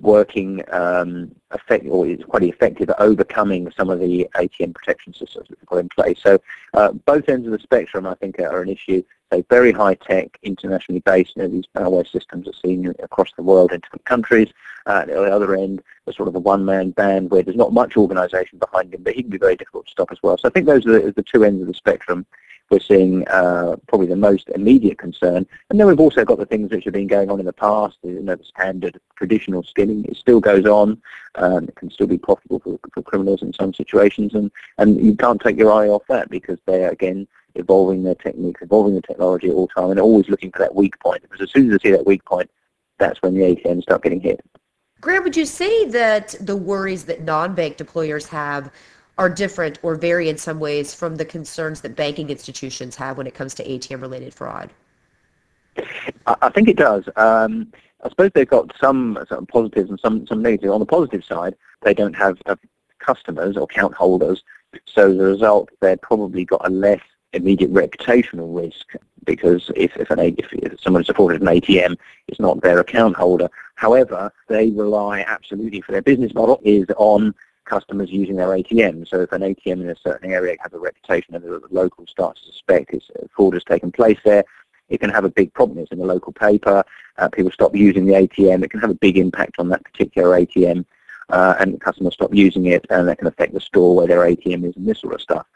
working 0.00 0.62
um, 0.70 1.34
effect, 1.50 1.86
or 1.88 2.06
is 2.06 2.22
quite 2.24 2.44
effective 2.44 2.90
at 2.90 3.00
overcoming 3.00 3.70
some 3.76 3.90
of 3.90 3.98
the 4.00 4.28
ATM 4.36 4.74
protection 4.74 5.12
systems 5.12 5.48
that 5.48 5.58
we've 5.58 5.66
got 5.66 5.78
in 5.78 5.88
place. 5.88 6.18
So 6.22 6.38
uh, 6.74 6.92
both 6.92 7.28
ends 7.28 7.46
of 7.46 7.52
the 7.52 7.58
spectrum, 7.58 8.06
I 8.06 8.14
think, 8.14 8.38
are 8.38 8.62
an 8.62 8.68
issue. 8.68 9.02
So 9.32 9.44
very 9.50 9.72
high 9.72 9.94
tech, 9.94 10.38
internationally 10.42 11.00
based. 11.00 11.36
You 11.36 11.42
know, 11.42 11.48
these 11.48 11.64
malware 11.76 12.10
systems 12.10 12.48
are 12.48 12.54
seen 12.64 12.94
across 13.02 13.32
the 13.36 13.42
world 13.42 13.72
in 13.72 13.80
different 13.80 14.04
countries. 14.04 14.48
Uh, 14.86 15.00
at 15.02 15.08
the 15.08 15.22
other 15.22 15.54
end, 15.54 15.82
a 16.06 16.12
sort 16.12 16.28
of 16.28 16.34
a 16.34 16.38
one-man 16.38 16.92
band 16.92 17.30
where 17.30 17.42
there's 17.42 17.56
not 17.56 17.74
much 17.74 17.96
organisation 17.96 18.58
behind 18.58 18.94
him, 18.94 19.02
but 19.02 19.14
he 19.14 19.22
can 19.22 19.30
be 19.30 19.36
very 19.36 19.56
difficult 19.56 19.84
to 19.86 19.92
stop 19.92 20.10
as 20.10 20.18
well. 20.22 20.38
So 20.38 20.48
I 20.48 20.50
think 20.50 20.66
those 20.66 20.86
are 20.86 20.98
the, 20.98 21.12
the 21.12 21.22
two 21.22 21.44
ends 21.44 21.60
of 21.60 21.68
the 21.68 21.74
spectrum 21.74 22.24
we're 22.70 22.80
seeing 22.80 23.26
uh, 23.28 23.76
probably 23.86 24.06
the 24.06 24.16
most 24.16 24.48
immediate 24.50 24.98
concern. 24.98 25.46
And 25.70 25.80
then 25.80 25.86
we've 25.86 26.00
also 26.00 26.24
got 26.24 26.38
the 26.38 26.46
things 26.46 26.70
which 26.70 26.84
have 26.84 26.92
been 26.92 27.06
going 27.06 27.30
on 27.30 27.40
in 27.40 27.46
the 27.46 27.52
past, 27.52 27.96
you 28.02 28.20
know, 28.20 28.36
the 28.36 28.44
standard 28.44 29.00
traditional 29.16 29.62
skimming. 29.62 30.04
It 30.04 30.16
still 30.16 30.40
goes 30.40 30.66
on. 30.66 31.00
Um, 31.36 31.64
it 31.64 31.76
can 31.76 31.90
still 31.90 32.06
be 32.06 32.18
profitable 32.18 32.60
for, 32.60 32.78
for 32.92 33.02
criminals 33.02 33.42
in 33.42 33.52
some 33.54 33.72
situations. 33.72 34.34
And, 34.34 34.50
and 34.76 35.02
you 35.02 35.14
can't 35.14 35.40
take 35.40 35.56
your 35.56 35.72
eye 35.72 35.88
off 35.88 36.02
that 36.08 36.28
because 36.28 36.58
they're, 36.66 36.90
again, 36.90 37.26
evolving 37.58 38.02
their 38.02 38.14
techniques, 38.14 38.62
evolving 38.62 38.94
the 38.94 39.02
technology 39.02 39.48
at 39.48 39.54
all 39.54 39.68
time, 39.68 39.90
and 39.90 40.00
always 40.00 40.28
looking 40.28 40.50
for 40.50 40.60
that 40.60 40.74
weak 40.74 40.98
point. 41.00 41.22
Because 41.22 41.40
as 41.42 41.50
soon 41.50 41.70
as 41.70 41.78
they 41.78 41.88
see 41.88 41.96
that 41.96 42.06
weak 42.06 42.24
point, 42.24 42.50
that's 42.98 43.20
when 43.22 43.34
the 43.34 43.40
ATMs 43.40 43.82
start 43.82 44.02
getting 44.02 44.20
hit. 44.20 44.40
Graham, 45.00 45.22
would 45.22 45.36
you 45.36 45.44
say 45.44 45.86
that 45.86 46.34
the 46.40 46.56
worries 46.56 47.04
that 47.04 47.22
non-bank 47.22 47.76
deployers 47.76 48.26
have 48.28 48.72
are 49.16 49.28
different 49.28 49.78
or 49.82 49.94
vary 49.94 50.28
in 50.28 50.36
some 50.36 50.58
ways 50.58 50.94
from 50.94 51.16
the 51.16 51.24
concerns 51.24 51.80
that 51.80 51.96
banking 51.96 52.30
institutions 52.30 52.96
have 52.96 53.16
when 53.16 53.26
it 53.26 53.34
comes 53.34 53.54
to 53.54 53.64
ATM-related 53.64 54.32
fraud? 54.34 54.70
I 56.26 56.48
think 56.50 56.68
it 56.68 56.76
does. 56.76 57.04
Um, 57.16 57.72
I 58.04 58.08
suppose 58.08 58.30
they've 58.34 58.48
got 58.48 58.72
some, 58.80 59.18
some 59.28 59.46
positives 59.46 59.90
and 59.90 60.00
some, 60.00 60.26
some 60.26 60.42
negatives. 60.42 60.72
On 60.72 60.80
the 60.80 60.86
positive 60.86 61.24
side, 61.24 61.54
they 61.82 61.94
don't 61.94 62.14
have 62.14 62.38
uh, 62.46 62.56
customers 62.98 63.56
or 63.56 63.64
account 63.64 63.94
holders, 63.94 64.42
so 64.86 65.10
as 65.10 65.18
a 65.18 65.22
result, 65.22 65.70
they've 65.80 66.00
probably 66.00 66.44
got 66.44 66.66
a 66.66 66.70
less 66.70 67.00
immediate 67.32 67.72
reputational 67.72 68.56
risk 68.56 68.94
because 69.24 69.70
if, 69.76 69.96
if, 69.96 70.10
an, 70.10 70.18
if, 70.38 70.80
someone's 70.80 71.08
afforded 71.08 71.42
an 71.42 71.48
ATM, 71.48 71.96
it's 72.28 72.40
not 72.40 72.60
their 72.62 72.80
account 72.80 73.16
holder. 73.16 73.48
However, 73.74 74.32
they 74.48 74.70
rely 74.70 75.20
absolutely 75.20 75.80
for 75.82 75.92
their 75.92 76.02
business 76.02 76.34
model 76.34 76.60
is 76.64 76.86
on 76.96 77.34
customers 77.66 78.10
using 78.10 78.36
their 78.36 78.48
ATM. 78.48 79.06
So 79.06 79.20
if 79.20 79.32
an 79.32 79.42
ATM 79.42 79.82
in 79.82 79.90
a 79.90 79.96
certain 79.96 80.32
area 80.32 80.56
has 80.62 80.72
a 80.72 80.78
reputation 80.78 81.34
and 81.34 81.44
the 81.44 81.60
local 81.70 82.06
starts 82.06 82.40
to 82.40 82.46
suspect 82.52 82.94
it's, 82.94 83.10
uh, 83.10 83.26
fraud 83.34 83.54
has 83.54 83.64
taken 83.64 83.92
place 83.92 84.18
there, 84.24 84.44
it 84.88 85.00
can 85.00 85.10
have 85.10 85.26
a 85.26 85.28
big 85.28 85.52
problem. 85.52 85.78
It's 85.78 85.92
in 85.92 85.98
the 85.98 86.06
local 86.06 86.32
paper. 86.32 86.82
Uh, 87.18 87.28
people 87.28 87.52
stop 87.52 87.76
using 87.76 88.06
the 88.06 88.14
ATM. 88.14 88.64
It 88.64 88.70
can 88.70 88.80
have 88.80 88.90
a 88.90 88.94
big 88.94 89.18
impact 89.18 89.56
on 89.58 89.68
that 89.68 89.84
particular 89.84 90.40
ATM. 90.40 90.86
Uh, 91.28 91.54
and 91.60 91.78
customers 91.78 92.14
stop 92.14 92.32
using 92.32 92.64
it, 92.66 92.86
and 92.88 93.06
that 93.06 93.18
can 93.18 93.26
affect 93.26 93.52
the 93.52 93.60
store 93.60 93.94
where 93.94 94.06
their 94.06 94.20
ATM 94.20 94.66
is 94.66 94.74
and 94.76 94.86
this 94.86 95.00
sort 95.00 95.12
of 95.12 95.20
stuff. 95.20 95.46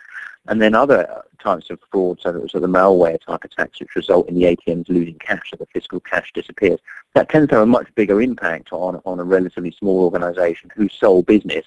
And 0.48 0.60
then 0.60 0.74
other 0.74 1.22
types 1.40 1.70
of 1.70 1.78
fraud, 1.90 2.20
so, 2.20 2.46
so 2.48 2.58
the 2.58 2.66
malware 2.66 3.20
type 3.20 3.44
attacks, 3.44 3.78
which 3.80 3.94
result 3.94 4.28
in 4.28 4.34
the 4.34 4.56
ATMs 4.56 4.88
losing 4.88 5.18
cash, 5.18 5.50
so 5.50 5.56
the 5.56 5.66
physical 5.66 6.00
cash 6.00 6.32
disappears. 6.32 6.80
That 7.14 7.28
tends 7.28 7.48
to 7.50 7.56
have 7.56 7.62
a 7.62 7.66
much 7.66 7.94
bigger 7.94 8.20
impact 8.20 8.72
on, 8.72 9.00
on 9.04 9.20
a 9.20 9.24
relatively 9.24 9.70
small 9.70 10.02
organization 10.04 10.70
whose 10.74 10.92
sole 10.94 11.22
business 11.22 11.66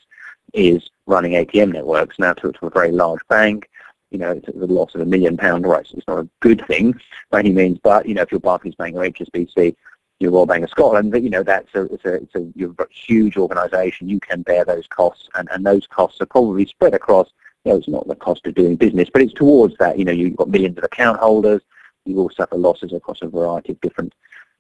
is 0.53 0.89
running 1.05 1.34
ATM 1.34 1.74
networks. 1.74 2.20
Now 2.20 2.34
to, 2.34 2.51
to 2.51 2.65
a 2.65 2.70
very 2.70 2.91
large 2.91 3.22
bank, 3.29 3.70
you 4.12 4.17
know, 4.17 4.34
the 4.34 4.67
loss 4.67 4.96
of 4.96 5.01
a 5.01 5.05
million 5.05 5.38
pound, 5.38 5.65
right, 5.65 5.86
so 5.86 5.98
it's 5.98 6.08
not 6.08 6.20
a 6.20 6.29
good 6.39 6.65
thing 6.67 7.00
by 7.32 7.39
any 7.39 7.51
means, 7.51 7.79
but, 7.82 8.08
you 8.08 8.13
know, 8.13 8.22
if 8.22 8.32
you're 8.32 8.39
Barclays 8.39 8.75
Bank 8.75 8.96
or 8.96 9.03
HSBC, 9.03 9.75
you're 10.20 10.32
Royal 10.32 10.46
Bank 10.46 10.63
of 10.63 10.70
Scotland, 10.70 11.12
but, 11.12 11.22
you 11.22 11.29
know, 11.29 11.44
that's 11.44 11.74
a, 11.75 11.84
it's 11.94 12.05
a, 12.05 12.13
it's 12.15 12.36
a, 12.36 12.48
you're 12.55 12.74
a 12.79 12.86
huge 12.89 13.36
organisation, 13.36 14.08
you 14.08 14.20
can 14.20 14.41
bear 14.41 14.63
those 14.63 14.88
costs, 14.88 15.27
and, 15.36 15.50
and 15.51 15.65
those 15.65 15.88
costs 15.88 16.22
are 16.22 16.25
probably 16.25 16.65
spread 16.65 16.94
across, 16.94 17.29
you 17.65 17.72
know, 17.72 17.77
it's 17.77 17.88
not 17.88 18.07
the 18.07 18.15
cost 18.15 18.45
of 18.45 18.53
doing 18.55 18.75
business, 18.75 19.10
but 19.12 19.22
it's 19.22 19.34
towards 19.34 19.75
that, 19.77 19.98
you 19.98 20.05
know, 20.05 20.12
you've 20.12 20.36
got 20.36 20.50
millions 20.50 20.77
of 20.77 20.84
account 20.84 21.19
holders, 21.19 21.62
you 22.05 22.15
will 22.15 22.29
suffer 22.29 22.55
losses 22.55 22.93
across 22.93 23.22
a 23.22 23.27
variety 23.27 23.72
of 23.72 23.81
different 23.81 24.13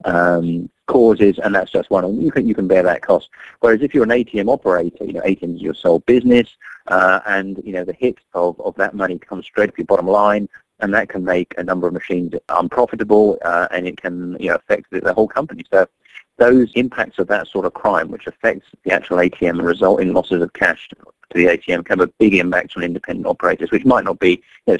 um, 0.03 0.69
causes, 0.87 1.39
and 1.39 1.55
that's 1.55 1.71
just 1.71 1.89
one. 1.89 2.19
You 2.19 2.31
can 2.31 2.47
you 2.47 2.53
can 2.53 2.67
bear 2.67 2.83
that 2.83 3.01
cost. 3.01 3.29
Whereas 3.61 3.81
if 3.81 3.93
you're 3.93 4.03
an 4.03 4.09
ATM 4.09 4.51
operator, 4.51 5.05
you 5.05 5.13
know 5.13 5.21
ATM 5.21 5.55
is 5.55 5.61
your 5.61 5.73
sole 5.73 5.99
business, 5.99 6.57
uh, 6.87 7.21
and 7.25 7.61
you 7.63 7.71
know 7.71 7.85
the 7.85 7.93
hit 7.93 8.17
of, 8.33 8.59
of 8.59 8.75
that 8.75 8.93
money 8.93 9.17
comes 9.17 9.45
straight 9.45 9.69
to 9.71 9.77
your 9.77 9.85
bottom 9.85 10.07
line, 10.07 10.49
and 10.79 10.93
that 10.93 11.09
can 11.09 11.23
make 11.23 11.53
a 11.57 11.63
number 11.63 11.87
of 11.87 11.93
machines 11.93 12.33
unprofitable, 12.49 13.37
uh, 13.45 13.67
and 13.71 13.87
it 13.87 13.97
can 13.97 14.35
you 14.39 14.49
know 14.49 14.55
affect 14.55 14.89
the, 14.91 14.99
the 14.99 15.13
whole 15.13 15.27
company. 15.27 15.63
So 15.71 15.87
those 16.37 16.71
impacts 16.75 17.19
of 17.19 17.27
that 17.27 17.47
sort 17.47 17.65
of 17.65 17.73
crime, 17.73 18.09
which 18.09 18.27
affects 18.27 18.67
the 18.83 18.91
actual 18.91 19.17
ATM 19.17 19.51
and 19.51 19.65
result 19.65 20.01
in 20.01 20.13
losses 20.13 20.41
of 20.41 20.51
cash 20.53 20.89
to 20.89 20.95
the 21.33 21.45
ATM, 21.45 21.85
can 21.85 21.99
have 21.99 22.07
a 22.07 22.11
big 22.19 22.35
impact 22.35 22.73
on 22.75 22.83
independent 22.83 23.27
operators, 23.27 23.71
which 23.71 23.85
might 23.85 24.03
not 24.03 24.19
be, 24.19 24.41
you 24.67 24.73
know, 24.73 24.77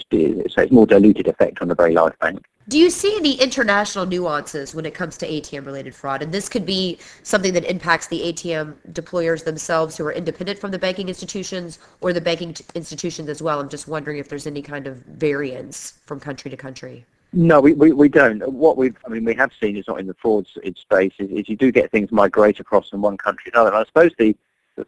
so 0.48 0.62
it's 0.62 0.72
more 0.72 0.86
diluted 0.86 1.28
effect 1.28 1.62
on 1.62 1.72
a 1.72 1.76
very 1.76 1.94
large 1.94 2.18
bank. 2.20 2.46
Do 2.68 2.80
you 2.80 2.90
see 2.90 3.16
any 3.16 3.40
international 3.40 4.08
nuances 4.08 4.74
when 4.74 4.88
it 4.88 4.96
comes 4.96 5.18
to 5.18 5.28
ATM-related 5.28 5.94
fraud? 5.94 6.24
And 6.24 6.34
this 6.34 6.50
could 6.50 6.66
be 6.66 6.98
something 7.22 7.54
that 7.54 7.64
impacts 7.66 8.08
the 8.08 8.20
ATM 8.34 8.74
deployers 8.92 9.44
themselves 9.44 9.96
who 9.96 10.06
are 10.06 10.12
independent 10.12 10.58
from 10.58 10.72
the 10.72 10.80
banking 10.80 11.08
institutions 11.08 11.78
or 12.02 12.12
the 12.12 12.22
banking 12.22 12.56
institutions 12.74 13.30
as 13.30 13.40
well. 13.40 13.60
I'm 13.60 13.70
just 13.70 13.88
wondering 13.88 14.18
if 14.18 14.30
there's 14.30 14.48
any 14.48 14.64
kind 14.64 14.88
of 14.88 14.98
variance 14.98 16.00
from 16.08 16.20
country 16.20 16.50
to 16.50 16.58
country. 16.58 17.06
No, 17.34 17.60
we, 17.60 17.74
we, 17.74 17.92
we 17.92 18.10
don't. 18.10 18.48
What 18.52 18.78
we've, 18.78 18.96
I 19.06 19.10
mean, 19.10 19.26
we 19.26 19.36
have 19.36 19.52
seen 19.60 19.76
is 19.76 19.88
not 19.88 20.00
in 20.00 20.08
the 20.08 20.14
fraud 20.14 20.48
space, 20.48 21.14
is, 21.20 21.30
is 21.30 21.50
you 21.50 21.58
do 21.58 21.72
get 21.72 21.92
things 21.92 22.12
migrate 22.12 22.60
across 22.60 22.90
from 22.90 23.02
one 23.02 23.18
country 23.18 23.52
to 23.52 23.58
another. 23.58 23.76
And 23.76 23.80
I 23.80 23.86
suppose 23.86 24.12
the, 24.18 24.36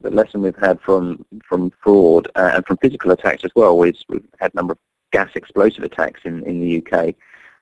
the 0.01 0.12
lesson 0.12 0.41
we've 0.41 0.56
had 0.56 0.79
from, 0.82 1.25
from 1.44 1.72
fraud 1.82 2.29
uh, 2.36 2.51
and 2.56 2.65
from 2.65 2.77
physical 2.77 3.12
attacks 3.12 3.44
as 3.44 3.51
well 3.56 3.84
is 3.84 4.03
we've 4.08 4.25
had 4.39 4.53
a 4.53 4.58
number 4.58 4.74
of 4.74 4.79
gas 5.12 5.29
explosive 5.36 5.84
attacks 5.84 6.22
in, 6.24 6.44
in 6.44 6.62
the 6.62 6.86
UK 6.86 7.15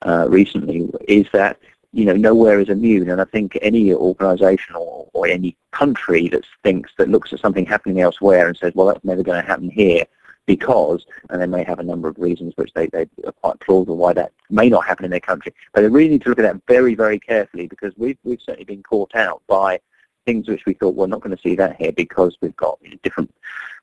uh, 0.05 0.27
recently, 0.29 0.89
is 1.07 1.25
that 1.33 1.59
you 1.91 2.03
know, 2.03 2.13
nowhere 2.13 2.59
is 2.59 2.69
immune. 2.69 3.09
And 3.09 3.21
I 3.21 3.25
think 3.25 3.57
any 3.61 3.93
organisation 3.93 4.75
or, 4.75 5.09
or 5.13 5.27
any 5.27 5.55
country 5.71 6.27
that 6.27 6.43
thinks 6.61 6.91
that 6.97 7.09
looks 7.09 7.31
at 7.31 7.39
something 7.39 7.65
happening 7.65 8.01
elsewhere 8.01 8.47
and 8.47 8.57
says, 8.57 8.73
well, 8.75 8.87
that's 8.87 9.05
never 9.05 9.23
going 9.23 9.41
to 9.41 9.47
happen 9.47 9.69
here 9.69 10.05
because, 10.45 11.05
and 11.29 11.41
they 11.41 11.47
may 11.47 11.63
have 11.63 11.79
a 11.79 11.83
number 11.83 12.07
of 12.07 12.17
reasons 12.17 12.53
which 12.55 12.71
they, 12.73 12.87
they 12.87 13.07
are 13.25 13.31
quite 13.31 13.59
plausible 13.59 13.97
why 13.97 14.13
that 14.13 14.31
may 14.49 14.69
not 14.69 14.85
happen 14.85 15.05
in 15.05 15.11
their 15.11 15.19
country. 15.19 15.53
But 15.73 15.81
they 15.81 15.87
really 15.87 16.09
need 16.09 16.23
to 16.23 16.29
look 16.29 16.39
at 16.39 16.43
that 16.43 16.61
very, 16.67 16.95
very 16.95 17.19
carefully 17.19 17.67
because 17.67 17.93
we've, 17.97 18.17
we've 18.23 18.41
certainly 18.41 18.65
been 18.65 18.83
caught 18.83 19.15
out 19.15 19.41
by 19.47 19.79
things 20.25 20.47
which 20.47 20.65
we 20.65 20.73
thought 20.73 20.95
we're 20.95 21.07
not 21.07 21.21
going 21.21 21.35
to 21.35 21.41
see 21.41 21.55
that 21.55 21.77
here 21.77 21.91
because 21.91 22.37
we've 22.41 22.55
got 22.55 22.79
a 22.91 22.95
different 23.03 23.33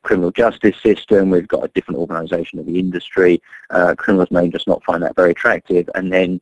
criminal 0.02 0.31
justice 0.33 0.76
system, 0.83 1.31
we've 1.31 1.49
got 1.49 1.64
a 1.64 1.69
different 1.69 1.99
organisation 2.00 2.59
of 2.59 2.66
the 2.66 2.78
industry, 2.78 3.40
uh, 3.71 3.95
criminals 3.97 4.31
may 4.31 4.49
just 4.49 4.66
not 4.66 4.83
find 4.85 5.02
that 5.02 5.14
very 5.14 5.31
attractive, 5.31 5.88
and 5.95 6.12
then 6.12 6.40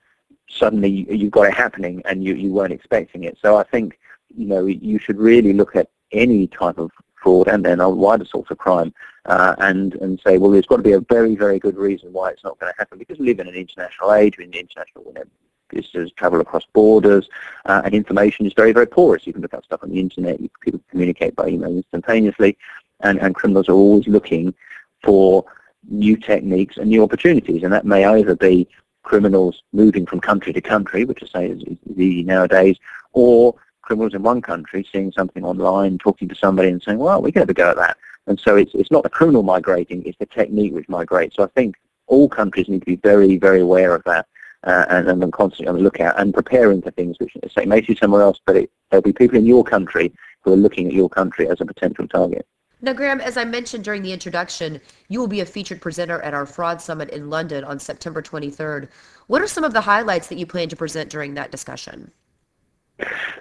suddenly 0.48 1.06
you've 1.10 1.30
got 1.30 1.46
it 1.46 1.54
happening 1.54 2.02
and 2.06 2.24
you, 2.24 2.34
you 2.34 2.50
weren't 2.50 2.72
expecting 2.72 3.24
it. 3.24 3.38
So 3.40 3.56
I 3.56 3.62
think, 3.62 3.98
you 4.34 4.46
know, 4.46 4.66
you 4.66 4.98
should 4.98 5.18
really 5.18 5.52
look 5.52 5.76
at 5.76 5.90
any 6.12 6.46
type 6.46 6.78
of 6.78 6.90
fraud 7.22 7.48
and 7.48 7.64
then 7.64 7.80
a 7.80 7.88
wider 7.88 8.24
sorts 8.24 8.50
of 8.50 8.58
crime 8.58 8.92
uh, 9.26 9.54
and, 9.58 9.94
and 9.96 10.20
say, 10.24 10.38
well, 10.38 10.50
there's 10.50 10.66
got 10.66 10.76
to 10.76 10.82
be 10.82 10.92
a 10.92 11.00
very, 11.00 11.34
very 11.36 11.58
good 11.58 11.76
reason 11.76 12.12
why 12.12 12.30
it's 12.30 12.44
not 12.44 12.58
going 12.58 12.72
to 12.72 12.78
happen 12.78 12.98
because 12.98 13.18
we 13.18 13.26
live 13.26 13.40
in 13.40 13.48
an 13.48 13.54
international 13.54 14.14
age, 14.14 14.36
we're 14.38 14.44
in 14.44 14.50
the 14.50 14.60
international 14.60 15.04
you 15.06 15.12
know, 15.14 15.24
business 15.68 16.10
travel 16.16 16.40
across 16.40 16.64
borders, 16.72 17.28
uh, 17.66 17.82
and 17.84 17.94
information 17.94 18.46
is 18.46 18.52
very, 18.54 18.72
very 18.72 18.86
porous. 18.86 19.26
You 19.26 19.32
can 19.32 19.42
look 19.42 19.54
up 19.54 19.64
stuff 19.64 19.82
on 19.82 19.90
the 19.90 20.00
internet, 20.00 20.40
you, 20.40 20.50
people 20.60 20.80
communicate 20.90 21.36
by 21.36 21.48
email 21.48 21.70
instantaneously, 21.70 22.56
and, 23.00 23.20
and 23.20 23.34
criminals 23.34 23.68
are 23.68 23.74
always 23.74 24.06
looking 24.08 24.54
for 25.02 25.44
new 25.88 26.16
techniques 26.16 26.76
and 26.76 26.88
new 26.88 27.02
opportunities, 27.02 27.62
and 27.62 27.72
that 27.72 27.86
may 27.86 28.04
either 28.04 28.34
be 28.34 28.68
criminals 29.02 29.62
moving 29.72 30.06
from 30.06 30.20
country 30.20 30.52
to 30.52 30.60
country, 30.60 31.04
which 31.04 31.22
I 31.22 31.26
say 31.26 31.46
is, 31.48 31.62
is 31.62 31.78
easy 31.96 32.22
nowadays, 32.22 32.76
or 33.12 33.54
criminals 33.90 34.14
in 34.14 34.22
one 34.22 34.40
country 34.40 34.86
seeing 34.92 35.10
something 35.10 35.44
online, 35.44 35.98
talking 35.98 36.28
to 36.28 36.34
somebody 36.36 36.68
and 36.68 36.80
saying, 36.80 36.98
well, 36.98 37.20
we 37.20 37.32
can 37.32 37.40
have 37.40 37.50
a 37.50 37.54
go 37.54 37.70
at 37.70 37.76
that. 37.76 37.96
And 38.28 38.38
so 38.38 38.54
it's, 38.54 38.70
it's 38.72 38.92
not 38.92 39.02
the 39.02 39.10
criminal 39.10 39.42
migrating, 39.42 40.04
it's 40.06 40.16
the 40.18 40.26
technique 40.26 40.72
which 40.72 40.88
migrates. 40.88 41.34
So 41.34 41.42
I 41.42 41.48
think 41.48 41.74
all 42.06 42.28
countries 42.28 42.68
need 42.68 42.82
to 42.82 42.86
be 42.86 42.94
very, 42.94 43.36
very 43.36 43.62
aware 43.62 43.92
of 43.92 44.04
that 44.04 44.28
uh, 44.62 44.84
and, 44.90 45.08
and 45.08 45.32
constantly 45.32 45.66
on 45.66 45.74
the 45.74 45.82
lookout 45.82 46.20
and 46.20 46.32
preparing 46.32 46.80
for 46.80 46.92
things 46.92 47.16
which 47.18 47.36
say 47.52 47.64
may 47.64 47.84
see 47.84 47.96
somewhere 47.96 48.22
else, 48.22 48.38
but 48.46 48.56
it, 48.58 48.70
there'll 48.90 49.02
be 49.02 49.12
people 49.12 49.36
in 49.36 49.44
your 49.44 49.64
country 49.64 50.12
who 50.42 50.52
are 50.52 50.56
looking 50.56 50.86
at 50.86 50.92
your 50.92 51.08
country 51.08 51.48
as 51.48 51.60
a 51.60 51.66
potential 51.66 52.06
target. 52.06 52.46
Now, 52.82 52.92
Graham, 52.92 53.20
as 53.20 53.36
I 53.36 53.44
mentioned 53.44 53.82
during 53.82 54.02
the 54.02 54.12
introduction, 54.12 54.80
you 55.08 55.18
will 55.18 55.26
be 55.26 55.40
a 55.40 55.46
featured 55.46 55.82
presenter 55.82 56.22
at 56.22 56.32
our 56.32 56.46
Fraud 56.46 56.80
Summit 56.80 57.10
in 57.10 57.28
London 57.28 57.64
on 57.64 57.80
September 57.80 58.22
23rd. 58.22 58.88
What 59.26 59.42
are 59.42 59.48
some 59.48 59.64
of 59.64 59.72
the 59.72 59.80
highlights 59.80 60.28
that 60.28 60.38
you 60.38 60.46
plan 60.46 60.68
to 60.68 60.76
present 60.76 61.10
during 61.10 61.34
that 61.34 61.50
discussion? 61.50 62.12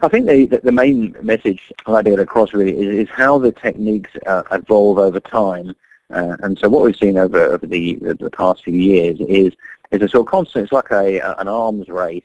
I 0.01 0.07
think 0.07 0.27
the, 0.27 0.45
the 0.63 0.71
main 0.71 1.15
message 1.21 1.71
I'd 1.85 2.05
get 2.05 2.19
across 2.19 2.53
really 2.53 2.77
is, 2.77 3.07
is 3.07 3.09
how 3.09 3.37
the 3.37 3.51
techniques 3.51 4.11
uh, 4.25 4.43
evolve 4.51 4.97
over 4.97 5.19
time. 5.19 5.75
Uh, 6.11 6.37
and 6.41 6.57
so 6.57 6.69
what 6.69 6.83
we've 6.83 6.95
seen 6.95 7.17
over, 7.17 7.39
over 7.39 7.67
the, 7.67 7.95
the 8.19 8.31
past 8.31 8.63
few 8.63 8.73
years 8.73 9.19
is, 9.19 9.53
is 9.91 10.01
a 10.01 10.07
sort 10.07 10.27
of 10.27 10.31
constant, 10.31 10.63
it's 10.63 10.71
like 10.71 10.91
a, 10.91 11.35
an 11.39 11.47
arms 11.47 11.87
race 11.87 12.23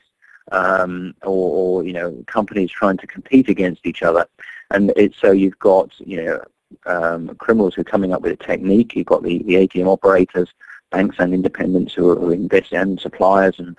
um, 0.52 1.14
or, 1.22 1.80
or, 1.80 1.84
you 1.84 1.92
know, 1.92 2.24
companies 2.26 2.70
trying 2.70 2.96
to 2.98 3.06
compete 3.06 3.48
against 3.48 3.86
each 3.86 4.02
other. 4.02 4.26
And 4.70 4.92
so 5.18 5.32
you've 5.32 5.58
got, 5.58 5.90
you 6.00 6.24
know, 6.24 6.40
um, 6.86 7.34
criminals 7.36 7.74
who 7.74 7.82
are 7.82 7.84
coming 7.84 8.12
up 8.12 8.22
with 8.22 8.32
a 8.32 8.44
technique. 8.44 8.96
You've 8.96 9.06
got 9.06 9.22
the, 9.22 9.42
the 9.42 9.54
ATM 9.54 9.86
operators, 9.86 10.48
banks 10.90 11.16
and 11.18 11.34
independents 11.34 11.94
who 11.94 12.10
are, 12.10 12.16
who 12.16 12.30
are 12.30 12.34
investing, 12.34 12.78
and 12.78 13.00
suppliers 13.00 13.58
and 13.58 13.76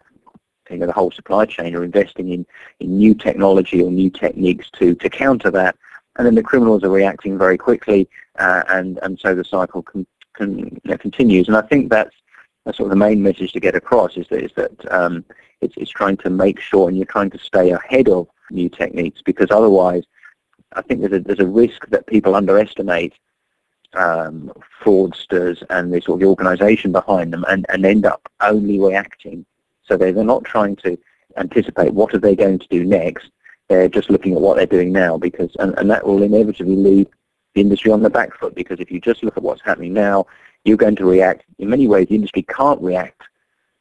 you 0.70 0.78
know, 0.78 0.86
the 0.86 0.94
whole 0.94 1.12
supply 1.12 1.46
chain 1.46 1.76
are 1.76 1.84
investing 1.84 2.30
in, 2.30 2.46
in 2.80 2.98
new 2.98 3.14
technology 3.14 3.82
or 3.82 3.92
new 3.92 4.10
techniques 4.10 4.70
to, 4.72 4.96
to 4.96 5.10
counter 5.10 5.52
that. 5.52 5.76
And 6.18 6.26
then 6.26 6.36
the 6.36 6.44
criminals 6.44 6.84
are 6.84 6.90
reacting 6.90 7.38
very 7.38 7.58
quickly, 7.58 8.08
uh, 8.40 8.64
and, 8.70 9.00
and 9.04 9.20
so 9.20 9.36
the 9.36 9.44
cycle 9.44 9.82
can, 9.82 10.08
can, 10.34 10.60
you 10.60 10.92
know, 10.92 10.98
continues. 10.98 11.48
And 11.48 11.58
I 11.58 11.62
think 11.62 11.90
that's, 11.90 12.16
that's 12.64 12.78
sort 12.78 12.88
of 12.88 12.92
the 12.92 13.06
main 13.06 13.22
message 13.22 13.52
to 13.54 13.60
get 13.60 13.76
across 13.76 14.16
is 14.18 14.28
that, 14.30 14.44
is 14.44 14.52
that 14.56 14.92
um, 14.94 15.26
it's, 15.62 15.76
it's 15.78 15.92
trying 15.92 16.18
to 16.18 16.30
make 16.30 16.60
sure 16.60 16.88
and 16.88 16.98
you're 16.98 17.06
trying 17.06 17.30
to 17.32 17.38
stay 17.38 17.72
ahead 17.72 18.08
of 18.08 18.28
new 18.50 18.70
techniques 18.70 19.22
because 19.22 19.48
otherwise 19.52 20.04
I 20.74 20.82
think 20.82 21.02
there's 21.02 21.14
a, 21.14 21.20
there's 21.20 21.40
a 21.40 21.48
risk 21.48 21.88
that 21.90 22.08
people 22.08 22.36
underestimate 22.36 23.14
um, 23.94 24.52
fraudsters 24.84 25.64
and 25.70 25.94
the 25.94 26.02
sort 26.02 26.16
of 26.16 26.20
the 26.22 26.28
organisation 26.28 26.92
behind 26.92 27.34
them 27.34 27.46
and, 27.48 27.66
and 27.70 27.86
end 27.86 28.06
up 28.06 28.30
only 28.42 28.80
reacting. 28.80 29.46
So 29.88 29.98
they're, 29.98 30.14
not 30.14 30.44
trying 30.44 30.76
to 30.78 30.98
anticipate 31.38 31.94
what 31.94 32.14
are 32.14 32.20
they 32.20 32.36
going 32.36 32.60
to 32.60 32.68
do 32.68 32.84
next. 32.84 33.30
They're 33.70 33.90
just 33.90 34.10
looking 34.10 34.34
at 34.34 34.42
what 34.42 34.58
they're 34.58 34.66
doing 34.66 34.92
now 34.92 35.18
because 35.18 35.56
and, 35.60 35.78
and 35.78 35.90
that 35.90 36.06
will 36.06 36.24
inevitably 36.24 36.76
leave 36.76 37.08
the 37.54 37.62
industry 37.62 37.92
on 37.92 38.02
the 38.02 38.10
back 38.10 38.38
foot 38.38 38.56
because 38.56 38.80
if 38.80 38.92
you 38.92 39.00
just 39.00 39.24
look 39.24 39.38
at 39.38 39.44
what's 39.44 39.62
happening 39.62 39.94
now, 39.94 40.28
you're 40.66 40.78
going 40.78 40.96
to 40.98 41.06
react. 41.06 41.44
In 41.60 41.70
many 41.70 41.88
ways, 41.88 42.08
the 42.08 42.16
industry 42.16 42.44
can't 42.44 42.82
react 42.82 43.22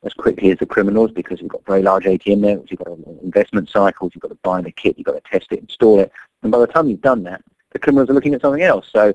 as 0.05 0.13
quickly 0.13 0.51
as 0.51 0.59
the 0.59 0.67
criminals 0.67 1.11
because 1.11 1.41
you've 1.41 1.51
got 1.51 1.65
very 1.67 1.83
large 1.83 2.05
ATM 2.05 2.39
networks, 2.39 2.71
you've 2.71 2.81
got 2.81 2.97
investment 3.23 3.71
cycles, 3.71 4.13
you've 4.15 4.23
got 4.23 4.29
to 4.29 4.39
buy 4.43 4.61
the 4.61 4.71
kit, 4.71 4.97
you've 4.99 5.07
got 5.07 5.13
to 5.13 5.31
test 5.31 5.51
it, 5.51 5.61
install 5.61 5.99
it, 6.01 6.13
and 6.43 6.53
by 6.53 6.59
the 6.59 6.67
time 6.67 6.89
you've 6.89 7.01
done 7.01 7.23
that, 7.25 7.43
the 7.73 7.79
criminals 7.79 8.11
are 8.11 8.15
looking 8.15 8.35
at 8.35 8.43
something 8.43 8.63
else. 8.63 8.89
So 8.93 9.15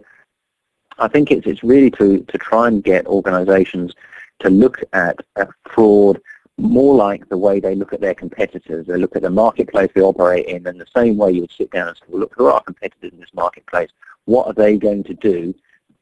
I 0.97 1.07
think 1.07 1.31
it's, 1.31 1.47
it's 1.47 1.63
really 1.63 1.91
to, 1.91 2.19
to 2.23 2.37
try 2.37 2.67
and 2.67 2.83
get 2.83 3.05
organizations 3.07 3.93
to 4.39 4.49
look 4.49 4.81
at, 4.93 5.19
at 5.35 5.49
fraud 5.69 6.19
more 6.59 6.95
like 6.95 7.27
the 7.29 7.37
way 7.37 7.59
they 7.59 7.75
look 7.75 7.93
at 7.93 8.01
their 8.01 8.13
competitors. 8.13 8.87
They 8.87 8.97
look 8.97 9.15
at 9.15 9.21
the 9.21 9.29
marketplace 9.29 9.89
they 9.93 10.01
operate 10.01 10.45
in 10.47 10.67
and 10.67 10.79
the 10.79 10.87
same 10.95 11.17
way 11.17 11.31
you 11.31 11.41
would 11.41 11.51
sit 11.51 11.71
down 11.71 11.87
and 11.87 11.97
say, 11.97 12.03
well, 12.07 12.21
look, 12.21 12.33
who 12.35 12.47
are 12.47 12.53
our 12.53 12.63
competitors 12.63 13.11
in 13.13 13.19
this 13.19 13.33
marketplace? 13.33 13.89
What 14.25 14.47
are 14.47 14.53
they 14.53 14.77
going 14.77 15.03
to 15.05 15.13
do 15.13 15.53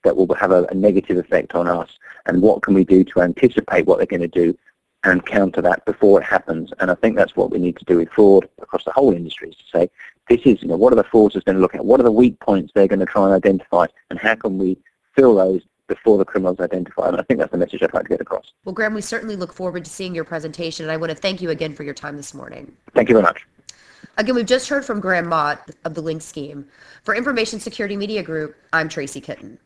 that 0.04 0.16
will 0.16 0.34
have 0.36 0.52
a, 0.52 0.64
a 0.66 0.74
negative 0.74 1.18
effect 1.18 1.56
on 1.56 1.68
us? 1.68 1.90
And 2.26 2.42
what 2.42 2.62
can 2.62 2.74
we 2.74 2.84
do 2.84 3.04
to 3.04 3.22
anticipate 3.22 3.86
what 3.86 3.98
they're 3.98 4.06
going 4.06 4.22
to 4.22 4.28
do 4.28 4.58
and 5.04 5.26
counter 5.26 5.62
that 5.62 5.86
before 5.86 6.22
it 6.22 6.26
happens. 6.26 6.72
And 6.80 6.92
I 6.92 6.96
think 6.96 7.16
that's 7.16 7.36
what 7.36 7.52
we 7.52 7.60
need 7.60 7.78
to 7.78 7.86
do 7.86 7.98
with 7.98 8.10
fraud 8.10 8.50
across 8.62 8.84
the 8.84 8.92
whole 8.92 9.14
industry 9.14 9.50
is 9.50 9.56
to 9.56 9.64
say, 9.74 9.90
this 10.30 10.42
is, 10.44 10.62
you 10.62 10.68
know, 10.68 10.76
what 10.76 10.92
are 10.92 10.98
the 10.98 11.04
fraudsters 11.06 11.46
going 11.46 11.56
to 11.56 11.62
look 11.62 11.76
at? 11.76 11.86
What 11.86 12.00
are 12.00 12.04
the 12.04 12.12
weak 12.12 12.40
points 12.40 12.72
they're 12.74 12.88
going 12.88 13.00
to 13.00 13.06
try 13.06 13.26
and 13.26 13.34
identify? 13.34 13.88
And 14.10 14.20
how 14.20 14.36
can 14.36 14.58
we 14.58 14.78
fill 15.16 15.36
those 15.36 15.62
before 15.88 16.18
the 16.18 16.26
criminals 16.26 16.60
identify? 16.60 17.08
And 17.08 17.18
I 17.18 17.24
think 17.24 17.40
that's 17.40 17.52
the 17.52 17.58
message 17.58 17.82
I'd 17.84 17.94
like 17.94 18.04
to 18.04 18.10
get 18.10 18.22
across. 18.22 18.52
Well, 18.66 18.74
Graham, 18.74 18.94
we 18.94 19.02
certainly 19.02 19.36
look 19.36 19.54
forward 19.54 19.86
to 19.86 19.92
seeing 19.92 20.14
your 20.14 20.24
presentation. 20.24 20.86
And 20.86 20.92
I 20.92 20.98
want 20.98 21.12
to 21.12 21.16
thank 21.16 21.42
you 21.42 21.50
again 21.50 21.74
for 21.74 21.84
your 21.84 21.94
time 21.94 22.18
this 22.18 22.34
morning. 22.34 22.76
Thank 22.94 23.10
you 23.10 23.16
very 23.16 23.24
much. 23.24 23.46
Again, 24.18 24.36
we've 24.36 24.46
just 24.46 24.68
heard 24.68 24.84
from 24.84 25.00
Graham 25.00 25.28
Mott 25.28 25.70
of 25.86 25.94
the 25.94 26.02
Link 26.02 26.22
Scheme. 26.22 26.68
For 27.04 27.16
Information 27.16 27.60
Security 27.60 27.96
Media 27.96 28.24
Group, 28.24 28.56
I'm 28.74 28.90
Tracy 28.90 29.22
Kitten. 29.22 29.56